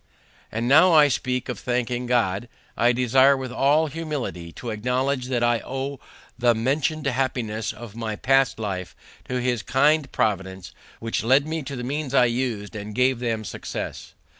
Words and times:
And 0.51 0.67
now 0.67 0.93
I 0.93 1.09
speak 1.09 1.47
of 1.47 1.59
thanking 1.59 2.07
God, 2.07 2.49
I 2.75 2.91
desire 2.91 3.37
with 3.37 3.51
all 3.51 3.85
humility 3.85 4.51
to 4.53 4.71
acknowledge 4.71 5.25
that 5.27 5.43
I 5.43 5.59
owe 5.59 5.99
the 6.39 6.55
mentioned 6.55 7.05
happiness 7.05 7.71
of 7.71 7.95
my 7.95 8.15
past 8.15 8.57
life 8.57 8.95
to 9.29 9.39
His 9.39 9.61
kind 9.61 10.11
providence, 10.11 10.71
which 10.99 11.23
lead 11.23 11.45
me 11.45 11.61
to 11.61 11.75
the 11.75 11.83
means 11.83 12.15
I 12.15 12.25
used 12.25 12.75
and 12.75 12.95
gave 12.95 13.19
them 13.19 13.43
success. 13.43 14.15